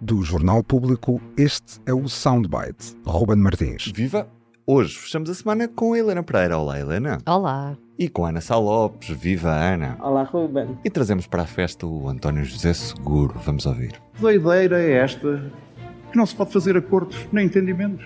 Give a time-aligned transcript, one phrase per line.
[0.00, 2.96] Do Jornal Público, este é o Soundbite.
[3.06, 3.92] Ruben Martins.
[3.94, 4.26] Viva!
[4.66, 6.58] Hoje fechamos a semana com a Helena Pereira.
[6.58, 7.18] Olá, Helena.
[7.24, 7.76] Olá.
[7.96, 9.08] E com a Ana Sá Lopes.
[9.10, 9.96] Viva, Ana.
[10.00, 10.76] Olá, Ruben.
[10.84, 13.38] E trazemos para a festa o António José Seguro.
[13.44, 13.94] Vamos ouvir.
[14.16, 15.48] A doideira é esta
[16.10, 18.04] que não se pode fazer acordos nem entendimentos.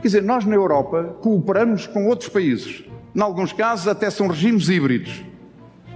[0.00, 2.84] Quer dizer, nós na Europa cooperamos com outros países.
[3.14, 5.24] Em alguns casos até são regimes híbridos.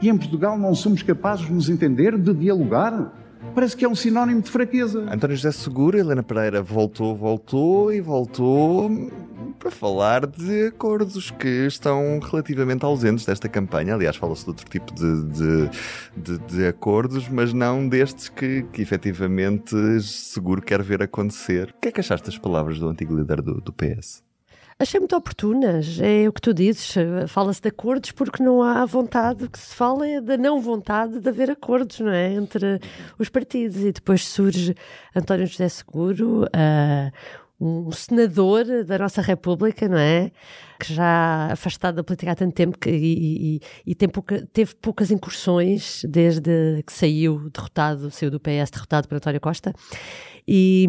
[0.01, 3.26] E em Portugal não somos capazes de nos entender, de dialogar?
[3.55, 5.01] Parece que é um sinónimo de fraqueza.
[5.11, 8.91] António José Seguro, Helena Pereira voltou, voltou e voltou
[9.59, 13.95] para falar de acordos que estão relativamente ausentes desta campanha.
[13.95, 15.71] Aliás, fala-se de outro tipo de, de,
[16.17, 21.75] de, de, acordos, mas não destes que, que efetivamente Seguro quer ver acontecer.
[21.77, 24.26] O que é que achaste das palavras do antigo líder do, do PS?
[24.79, 26.95] Achei muito oportunas, é o que tu dizes,
[27.29, 31.19] fala-se de acordos porque não há vontade, o que se fala é da não vontade
[31.19, 32.35] de haver acordos, não é?
[32.35, 32.79] Entre
[33.19, 34.75] os partidos e depois surge
[35.15, 37.13] António José Seguro, uh,
[37.59, 40.31] um senador da nossa República, não é?
[40.79, 44.75] Que já afastado da política há tanto tempo que, e, e, e tem pouca, teve
[44.75, 49.73] poucas incursões desde que saiu derrotado, saiu do PS derrotado por António Costa.
[50.47, 50.87] E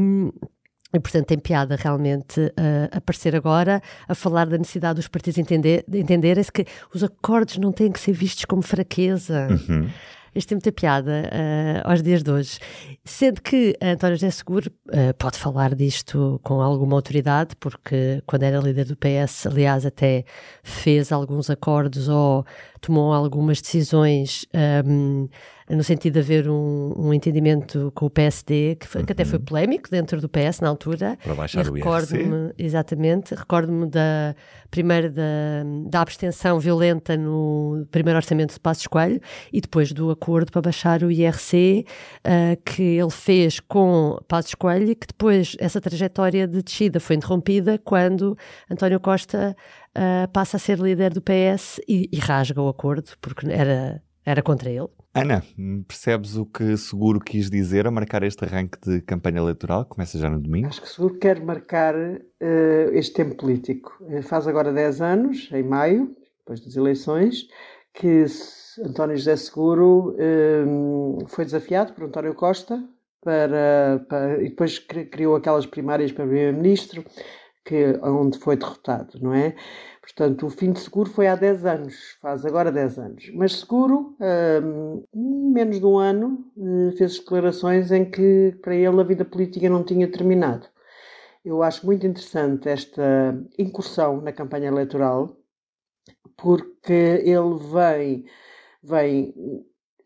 [0.97, 5.85] e, portanto, tem piada realmente uh, aparecer agora a falar da necessidade dos partidos entender,
[5.93, 9.47] entenderem-se que os acordos não têm que ser vistos como fraqueza.
[9.49, 9.87] Uhum.
[10.33, 12.59] Isto tem muita piada uh, aos dias de hoje.
[13.03, 18.59] Sendo que António José Seguro uh, pode falar disto com alguma autoridade, porque quando era
[18.59, 20.25] líder do PS, aliás, até
[20.63, 22.45] fez alguns acordos ou
[22.79, 24.45] tomou algumas decisões.
[24.85, 25.27] Um,
[25.69, 29.05] no sentido de haver um, um entendimento com o PSD, que, foi, uhum.
[29.05, 29.45] que, até foi uhum.
[29.45, 31.17] polémico dentro do PS na altura.
[31.21, 32.53] Para baixar o IRC.
[32.57, 34.33] Exatamente, recordo-me da
[34.71, 35.23] primeira da,
[35.89, 39.19] da abstenção violenta no primeiro orçamento de Passos Coelho
[39.51, 41.85] e depois do acordo para baixar o IRC
[42.19, 47.17] uh, que ele fez com Passos Coelho e que depois essa trajetória de descida foi
[47.17, 48.37] interrompida quando
[48.69, 49.55] António Costa
[49.97, 54.41] uh, passa a ser líder do PS e, e rasga o acordo porque era, era
[54.41, 54.89] contra ele.
[55.13, 55.43] Ana,
[55.87, 59.83] percebes o que Seguro quis dizer a marcar este arranque de campanha eleitoral?
[59.85, 60.67] Começa já no domingo.
[60.67, 63.97] Acho que Seguro quer marcar uh, este tempo político.
[64.09, 67.47] Eh, faz agora 10 anos, em maio, depois das eleições,
[67.95, 68.25] que
[68.85, 72.83] António José Seguro uh, foi desafiado por António Costa
[73.23, 77.03] para, para, e depois criou aquelas primárias para primeiro-ministro,
[77.67, 79.53] que onde foi derrotado, não é?
[80.01, 83.31] Portanto, o fim de seguro foi há 10 anos, faz agora 10 anos.
[83.35, 85.03] Mas seguro, um,
[85.51, 89.83] menos de um ano, eh, fez declarações em que para ele a vida política não
[89.83, 90.67] tinha terminado.
[91.43, 95.37] Eu acho muito interessante esta incursão na campanha eleitoral,
[96.37, 98.25] porque ele vem,
[98.83, 99.33] vem,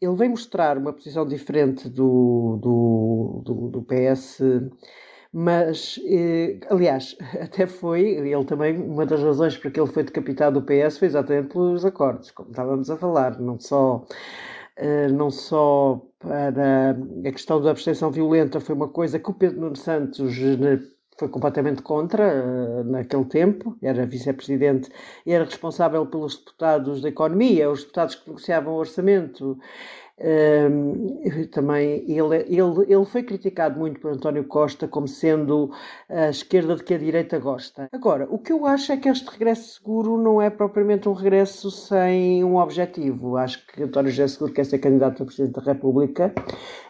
[0.02, 4.42] ele vem mostrar uma posição diferente do, do, do, do PS
[5.34, 10.60] mas, eh, aliás, até foi, ele também, uma das razões para que ele foi decapitado
[10.60, 14.06] do PS foi exatamente pelos acordos, como estávamos a falar, não só,
[14.76, 19.62] eh, não só para a questão da abstenção violenta, foi uma coisa que o Pedro
[19.62, 20.80] Nuno Santos eh,
[21.18, 24.90] foi completamente contra naquele tempo, era vice-presidente
[25.26, 29.58] e era responsável pelos deputados da economia, os deputados que negociavam o orçamento
[31.52, 35.72] também ele, ele, ele foi criticado muito por António Costa como sendo
[36.10, 37.88] a esquerda de que a direita gosta.
[37.92, 41.72] Agora, o que eu acho é que este regresso seguro não é propriamente um regresso
[41.72, 43.38] sem um objetivo.
[43.38, 46.34] Acho que António José Seguro quer ser candidato a Presidente da República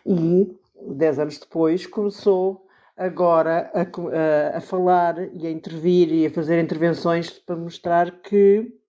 [0.05, 0.53] e,
[0.95, 2.65] dez anos depois, começou
[2.97, 8.80] agora a, a, a falar e a intervir e a fazer intervenções para mostrar que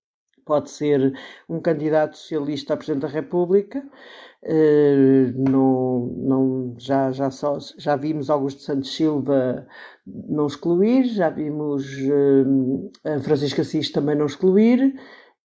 [0.45, 1.13] pode ser
[1.49, 3.83] um candidato socialista a Presidente da República,
[4.45, 9.69] Uh, não, não, já, já, só, já vimos Augusto Santos Silva
[10.05, 11.87] não excluir, já vimos
[13.05, 14.97] a Francisca Assis também não excluir,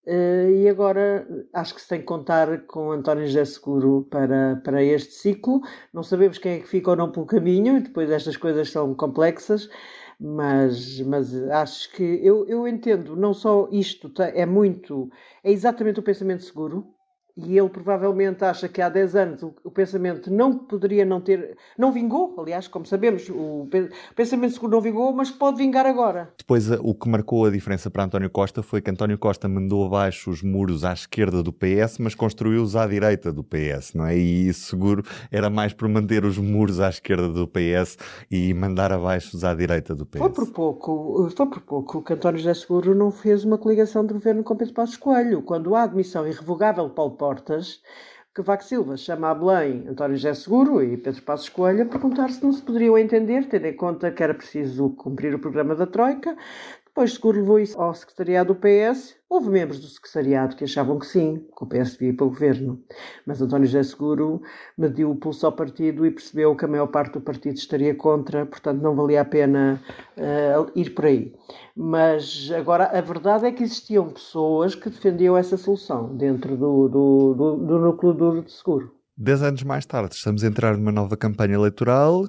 [0.08, 4.82] uh, e agora acho que se tem que contar com António José Seguro para, para
[4.82, 5.62] este ciclo.
[5.94, 9.70] Não sabemos quem é que fica ou não pelo caminho, depois estas coisas são complexas,
[10.20, 15.10] mas, mas acho que eu, eu entendo, não só isto é muito,
[15.44, 16.96] é exatamente o pensamento seguro
[17.38, 21.56] e ele provavelmente acha que há 10 anos o, o, pensamento não poderia não ter,
[21.78, 23.70] não vingou, aliás, como sabemos, o, o
[24.16, 26.34] pensamento seguro não vingou, mas pode vingar agora.
[26.38, 30.32] Depois, o que marcou a diferença para António Costa foi que António Costa mandou abaixo
[30.32, 34.16] os muros à esquerda do PS, mas construiu-os à direita do PS, não é?
[34.16, 37.98] E seguro era mais por manter os muros à esquerda do PS
[38.32, 40.20] e mandar abaixo os à direita do PS.
[40.20, 44.14] Foi por pouco, foi por pouco que António José Seguro não fez uma coligação de
[44.14, 47.82] governo com Pedro Passos Coelho, quando há admissão irrevogável de Paulo Portas,
[48.34, 52.30] que Vaco Silva chama a Belém António José Seguro e Pedro Passos Coelho a perguntar
[52.30, 55.86] se não se poderiam entender, tendo em conta que era preciso cumprir o programa da
[55.86, 56.38] Troika,
[56.98, 59.16] depois Seguro levou isso ao secretariado do PS.
[59.30, 62.30] Houve membros do secretariado que achavam que sim, que o PS devia ir para o
[62.30, 62.82] governo.
[63.24, 64.42] Mas António José Seguro
[64.76, 68.48] mediu o pulso ao partido e percebeu que a maior parte do partido estaria contra,
[68.48, 69.80] portanto não valia a pena
[70.18, 71.36] uh, ir por aí.
[71.76, 77.34] Mas agora a verdade é que existiam pessoas que defendiam essa solução dentro do, do,
[77.36, 78.92] do, do núcleo duro de seguro.
[79.16, 82.26] Dez anos mais tarde, estamos a entrar numa nova campanha eleitoral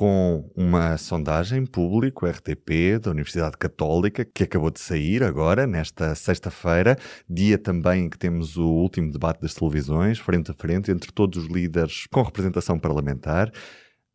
[0.00, 6.96] com uma sondagem público RTP da Universidade Católica que acabou de sair agora, nesta sexta-feira,
[7.28, 11.44] dia também em que temos o último debate das televisões, frente a frente, entre todos
[11.44, 13.52] os líderes com representação parlamentar.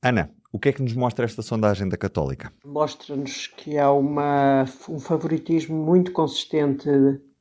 [0.02, 2.52] Ana, o que é que nos mostra esta sondagem da Católica?
[2.66, 6.90] Mostra-nos que há uma, um favoritismo muito consistente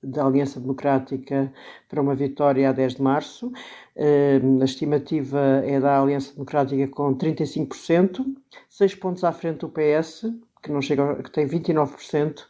[0.05, 1.53] da Aliança Democrática
[1.89, 3.53] para uma vitória a 10 de março.
[3.97, 8.25] Ehm, a estimativa é da Aliança Democrática com 35%,
[8.69, 12.47] 6 pontos à frente do PS, que, não chega, que tem 29%.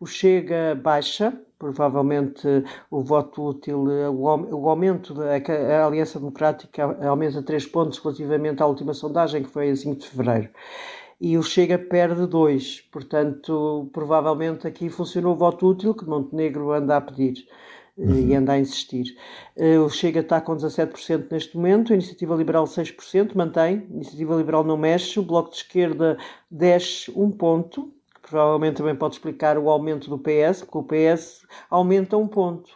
[0.00, 2.46] O Chega baixa, provavelmente
[2.90, 9.42] o voto útil, o aumento da Aliança Democrática aumenta 3 pontos relativamente à última sondagem,
[9.42, 10.50] que foi a 5 de fevereiro
[11.20, 12.80] e o Chega perde dois.
[12.92, 17.46] Portanto, provavelmente aqui funcionou o voto útil que Montenegro anda a pedir
[17.98, 18.28] eh, uhum.
[18.28, 19.16] e anda a insistir.
[19.56, 24.36] Eh, o Chega está com 17% neste momento, a Iniciativa Liberal 6%, mantém, a Iniciativa
[24.36, 26.18] Liberal não mexe, o Bloco de Esquerda
[26.50, 27.92] desce um ponto,
[28.22, 32.70] que provavelmente também pode explicar o aumento do PS, porque o PS aumenta um ponto.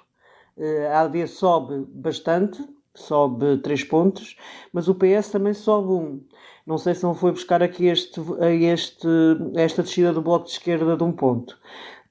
[0.56, 2.62] Eh, a AD sobe bastante,
[2.94, 4.36] sobe 3 pontos,
[4.72, 6.20] mas o PS também sobe um.
[6.66, 8.20] Não sei se não foi buscar aqui este,
[8.62, 9.08] este,
[9.56, 11.58] esta descida do Bloco de Esquerda de um ponto.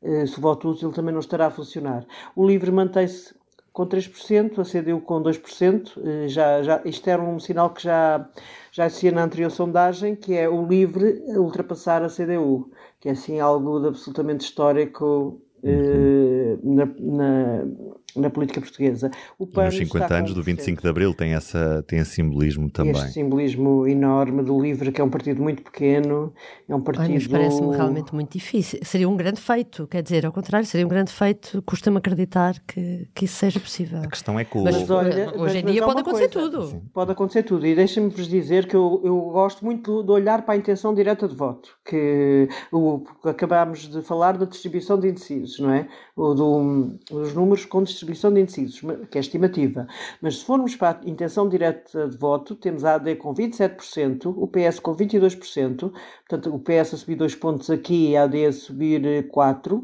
[0.01, 2.05] Eh, se o voto útil também não estará a funcionar.
[2.35, 3.35] O LIVRE mantém-se
[3.71, 5.97] com 3%, a CDU com 2%.
[6.03, 8.27] Eh, já, já, isto era um sinal que já,
[8.71, 13.39] já existia na anterior sondagem, que é o LIVRE ultrapassar a CDU, que é assim
[13.39, 16.59] algo absolutamente histórico uhum.
[16.63, 17.65] na, na
[18.15, 19.11] na política portuguesa.
[19.37, 22.93] O PAN nos 50 anos do 25 de Abril tem, essa, tem esse simbolismo também.
[22.93, 26.33] Este simbolismo enorme do LIVRE, que é um partido muito pequeno,
[26.67, 27.11] é um partido...
[27.11, 28.79] Ai, parece-me realmente muito difícil.
[28.83, 33.07] Seria um grande feito, quer dizer, ao contrário, seria um grande feito, custa-me acreditar que,
[33.13, 34.01] que isso seja possível.
[34.03, 34.63] A questão é que o...
[34.63, 36.49] Mas, olha, hoje em dia pode acontecer coisa.
[36.49, 36.67] tudo.
[36.67, 36.81] Sim.
[36.93, 40.57] Pode acontecer tudo, e deixem-me-vos dizer que eu, eu gosto muito de olhar para a
[40.57, 45.87] intenção direta de voto, que o, acabámos de falar da distribuição de indecisos, não é?
[46.15, 49.87] O, do, dos números com distribuição de indecisos que é estimativa.
[50.21, 54.47] Mas se formos para a intenção direta de voto, temos a AD com 27%, o
[54.47, 55.91] PS com 22%,
[56.27, 59.83] portanto o PS a subir 2 pontos aqui e a AD a subir 4%.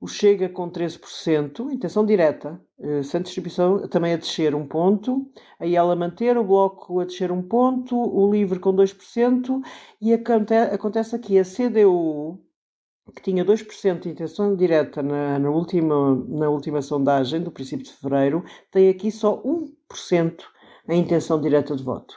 [0.00, 5.76] O Chega com 13%, intenção direta, eh, sem distribuição, também a descer um ponto, aí
[5.76, 9.60] ela manter, o Bloco a descer um ponto, o Livre com 2%,
[10.00, 12.40] e acontece aqui a CDU
[13.14, 17.92] que tinha 2% de intenção direta na, na, última, na última sondagem do princípio de
[17.92, 20.42] fevereiro, tem aqui só 1%
[20.88, 22.14] a intenção direta de voto.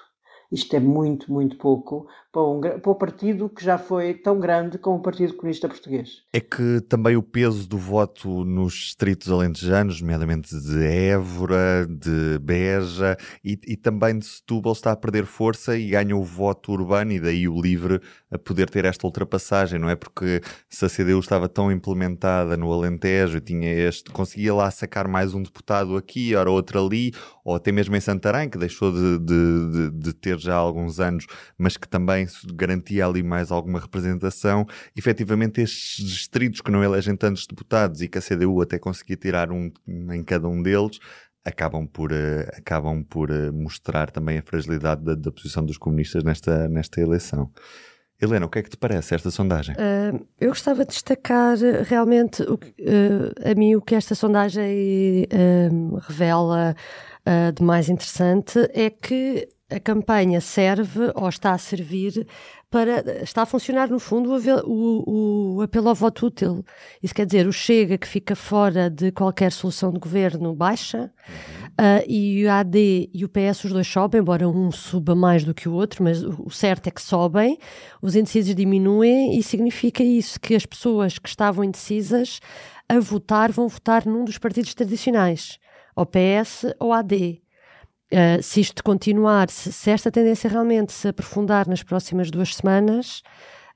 [0.51, 4.79] Isto é muito, muito pouco para, um, para o partido que já foi tão grande
[4.79, 6.23] como o Partido Comunista Português.
[6.33, 13.15] É que também o peso do voto nos distritos alentejanos, nomeadamente de Évora, de Beja
[13.45, 17.19] e, e, também de Setúbal, está a perder força e ganha o voto urbano e
[17.19, 19.95] daí o LIVRE a poder ter esta ultrapassagem, não é?
[19.95, 25.35] Porque se a CDU estava tão implementada no Alentejo, tinha este, conseguia lá sacar mais
[25.35, 27.13] um deputado aqui, ora outro ali,
[27.45, 31.27] ou até mesmo em Santarém, que deixou de, de, de, de ter já alguns anos,
[31.59, 34.65] mas que também também garantia ali mais alguma representação.
[34.95, 39.51] Efetivamente, estes distritos que não elegem tantos deputados e que a CDU até conseguia tirar
[39.51, 40.99] um em cada um deles,
[41.45, 46.23] acabam por, uh, acabam por uh, mostrar também a fragilidade da, da, posição dos comunistas
[46.23, 47.51] nesta, nesta eleição.
[48.21, 49.75] Helena, o que é que te parece esta sondagem?
[49.75, 52.57] Uh, eu gostava de destacar realmente o,
[53.43, 55.27] a mim o que esta sondagem
[56.07, 56.73] revela
[57.53, 62.27] de mais interessante é que a campanha serve ou está a servir
[62.69, 63.23] para.
[63.23, 66.65] Está a funcionar, no fundo, o, o, o, apelo ao voto útil.
[67.01, 71.11] Isso quer dizer, o Chega que fica fora de qualquer solução de governo baixa,
[71.73, 75.55] Uh, e o AD e o PS, os dois sobem, embora um suba mais do
[75.55, 77.57] que o outro, mas o certo é que sobem,
[77.99, 82.39] os indecisos diminuem e significa isso, que as pessoas que estavam indecisas
[82.87, 85.57] a votar vão votar num dos partidos tradicionais,
[85.95, 87.42] ou PS ou AD.
[88.13, 93.23] Uh, se isto continuar, se, se, esta tendência realmente se aprofundar nas próximas duas semanas,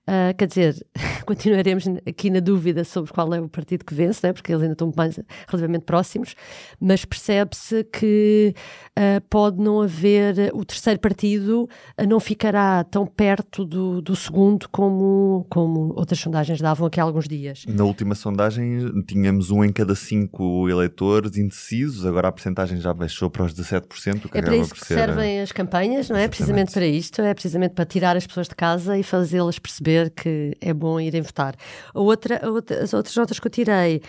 [0.07, 0.87] Uh, quer dizer,
[1.27, 4.31] continuaremos aqui na dúvida sobre qual é o partido que vence, né?
[4.31, 6.33] porque eles ainda estão mais relativamente próximos,
[6.79, 8.55] mas percebe-se que
[8.97, 11.67] uh, pode não haver, o terceiro partido
[12.07, 17.27] não ficará tão perto do, do segundo como, como outras sondagens davam aqui há alguns
[17.27, 17.65] dias.
[17.67, 23.29] Na última sondagem tínhamos um em cada cinco eleitores indecisos, agora a percentagem já baixou
[23.29, 24.29] para os 17%.
[24.29, 26.21] Que é para isso que servem as campanhas, não é?
[26.21, 26.29] Exatamente.
[26.29, 30.55] Precisamente para isto, é precisamente para tirar as pessoas de casa e fazê-las perceber que
[30.61, 31.55] é bom irem votar.
[31.93, 34.01] A outra, a outra, as outras notas que eu tirei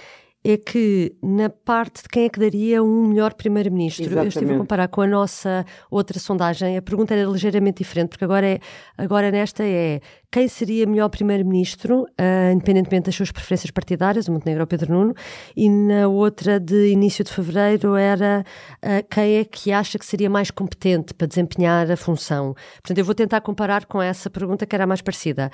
[0.53, 4.59] é que na parte de quem é que daria um melhor primeiro-ministro, eu estive a
[4.59, 8.61] comparar com a nossa outra sondagem, a pergunta era ligeiramente diferente, porque agora, é,
[8.97, 10.01] agora nesta é
[10.31, 14.93] quem seria melhor primeiro-ministro, uh, independentemente das suas preferências partidárias, o Montenegro ou o Pedro
[14.93, 15.15] Nuno,
[15.57, 18.45] e na outra de início de fevereiro era
[18.83, 22.55] uh, quem é que acha que seria mais competente para desempenhar a função.
[22.83, 25.51] Portanto, eu vou tentar comparar com essa pergunta que era mais parecida.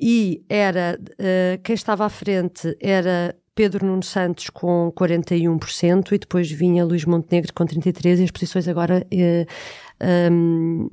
[0.00, 6.50] E era uh, quem estava à frente era Pedro Nuno Santos com 41% e depois
[6.50, 10.88] vinha Luís Montenegro com 33% e as posições agora uh, um,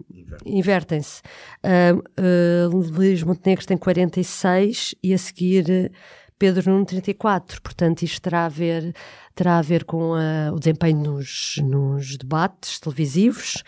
[0.45, 1.21] invertem-se.
[1.63, 5.91] Uh, uh, Luís Montenegro tem 46% e a seguir
[6.37, 7.61] Pedro Nuno 34%.
[7.61, 8.93] Portanto, isto terá a ver,
[9.33, 10.11] terá a ver com
[10.53, 13.63] o desempenho nos, nos debates televisivos,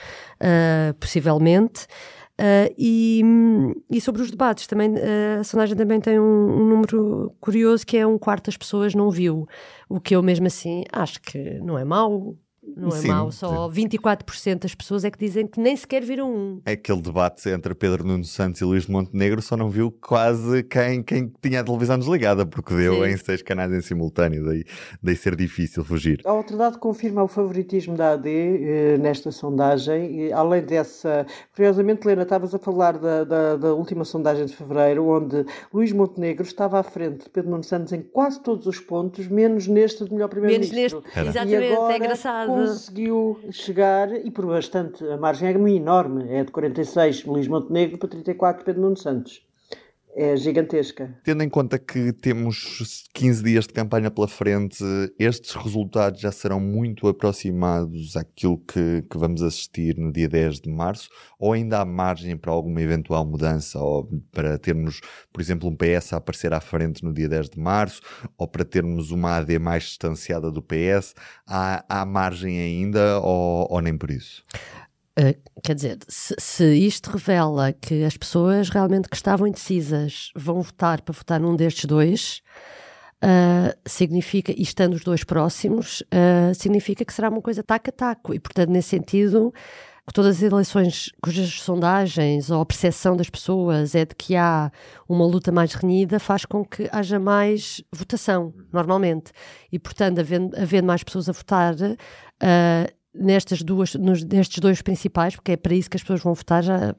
[0.99, 1.87] possivelmente.
[2.41, 3.21] Uh, e,
[3.87, 7.95] e, sobre os debates, também, uh, a sondagem também tem um, um, número curioso que
[7.95, 9.47] é um quarto das pessoas não viu,
[9.87, 13.71] o que eu mesmo assim acho que não é mau, não é sim, mau, só
[13.71, 13.87] sim.
[13.87, 16.61] 24% das pessoas é que dizem que nem sequer viram um.
[16.63, 20.61] É aquele debate entre Pedro Nuno Santos e Luís de Montenegro só não viu quase
[20.63, 23.09] quem, quem tinha a televisão desligada, porque deu sim.
[23.09, 24.63] em seis canais em simultâneo, daí,
[25.01, 26.21] daí ser difícil fugir.
[26.23, 31.25] A outro dado confirma o favoritismo da AD eh, nesta sondagem, e, além dessa,
[31.55, 36.43] curiosamente, Helena, estavas a falar da, da, da, última sondagem de fevereiro, onde Luís Montenegro
[36.43, 40.13] estava à frente de Pedro Nuno Santos em quase todos os pontos, menos neste de
[40.13, 41.01] melhor primeiro-ministro.
[41.01, 46.29] Menos neste, exatamente, agora, é engraçado conseguiu chegar, e por bastante, a margem é enorme,
[46.29, 49.43] é de 46 Luís Montenegro para 34 Pedro Nuno Santos
[50.15, 51.17] é gigantesca.
[51.23, 54.83] Tendo em conta que temos 15 dias de campanha pela frente,
[55.17, 60.69] estes resultados já serão muito aproximados àquilo que, que vamos assistir no dia 10 de
[60.69, 65.01] março, ou ainda há margem para alguma eventual mudança, ou para termos,
[65.31, 68.01] por exemplo, um PS a aparecer à frente no dia 10 de março,
[68.37, 71.15] ou para termos uma AD mais distanciada do PS,
[71.47, 74.43] há, há margem ainda, ou, ou nem por isso?
[75.19, 80.61] Uh, quer dizer, se, se, isto revela que as pessoas realmente que estavam indecisas vão
[80.61, 82.41] votar para votar num destes dois,
[83.21, 87.91] uh, significa, e estando os dois próximos, uh, significa que será uma coisa taco a
[87.91, 88.33] taco.
[88.33, 89.53] E, portanto, nesse sentido,
[90.13, 94.71] todas as eleições cujas sondagens ou a percepção das pessoas é de que há
[95.07, 99.31] uma luta mais renhida, faz com que haja mais votação, normalmente.
[99.71, 105.35] E, portanto, havendo, havendo mais pessoas a votar, uh, nestas duas, nos, nestes dois principais,
[105.35, 106.95] porque é para isso que as pessoas vão votar, já,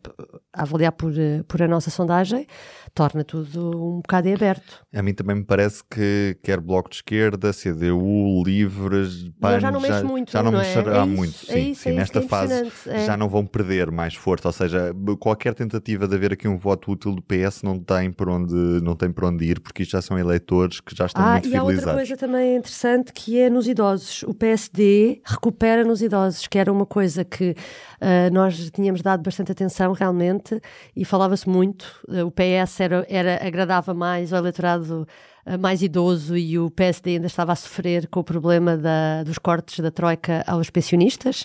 [0.53, 2.47] a avaliar por, eh, por a nossa sondagem,
[2.95, 4.85] torna tudo um bocado em aberto.
[4.95, 9.81] A mim também me parece que quer Bloco de Esquerda, CDU, Livres, PAN, já não
[9.81, 11.01] mexe muito, já não, não mexerá é?
[11.01, 11.33] é muito.
[11.33, 13.07] Sim, é isso, sim é nesta é fase é.
[13.07, 16.93] já não vão perder mais força, ou seja, qualquer tentativa de haver aqui um voto
[16.93, 20.03] útil do PS não tem por onde, não tem por onde ir, porque isto já
[20.03, 23.49] são eleitores que já estão ah, muito e há outra coisa também interessante que é
[23.49, 24.23] nos idosos.
[24.25, 29.51] O PSD recupera nos idosos, que era uma coisa que uh, nós tínhamos dado bastante
[29.51, 30.61] atenção realmente
[30.95, 35.07] e falava-se muito, eh, o PS era, era, agradava mais ao eleitorado
[35.45, 39.39] eh, mais idoso e o PSD ainda estava a sofrer com o problema da, dos
[39.39, 41.45] cortes da Troika aos pensionistas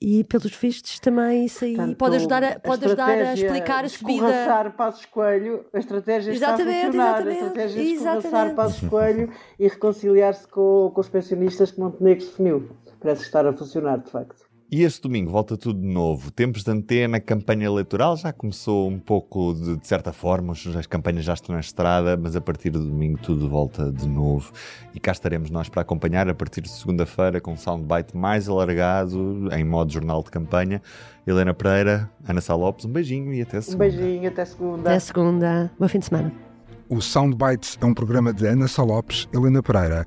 [0.00, 3.88] e pelos vistos também isso aí Portanto, pode ajudar a, pode ajudar a explicar a
[3.88, 4.72] subida.
[4.76, 7.20] Passos Coelho, a estratégia exatamente, está a funcionar.
[7.20, 12.24] Exatamente, a estratégia de escorraçar Passos Coelho e reconciliar-se com, com os pensionistas que Montenegro
[12.24, 12.70] definiu.
[13.00, 14.47] Parece estar a funcionar, de facto.
[14.70, 16.30] E este domingo volta tudo de novo.
[16.30, 21.24] Tempos de antena, campanha eleitoral já começou um pouco de, de, certa forma, as campanhas
[21.24, 24.52] já estão na estrada, mas a partir do domingo tudo volta de novo.
[24.94, 29.48] E cá estaremos nós para acompanhar a partir de segunda-feira com um soundbite mais alargado,
[29.52, 30.82] em modo jornal de campanha.
[31.26, 33.84] Helena Pereira, Ana Sá Lopes, um beijinho e até segunda.
[33.86, 34.90] Um beijinho, até segunda.
[34.90, 35.72] Até segunda.
[35.80, 36.30] Bom fim de semana.
[36.90, 40.06] O Soundbites é um programa de Ana Sá Lopes, Helena Pereira